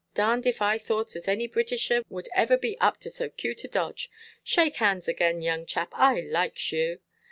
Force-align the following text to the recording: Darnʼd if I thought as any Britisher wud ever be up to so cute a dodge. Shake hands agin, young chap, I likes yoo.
Darnʼd 0.15 0.47
if 0.47 0.63
I 0.63 0.79
thought 0.79 1.15
as 1.15 1.27
any 1.27 1.45
Britisher 1.47 2.01
wud 2.09 2.27
ever 2.33 2.57
be 2.57 2.75
up 2.79 2.97
to 3.01 3.09
so 3.11 3.29
cute 3.29 3.63
a 3.65 3.67
dodge. 3.67 4.09
Shake 4.43 4.77
hands 4.77 5.07
agin, 5.07 5.43
young 5.43 5.67
chap, 5.67 5.89
I 5.93 6.21
likes 6.21 6.71
yoo. 6.71 6.97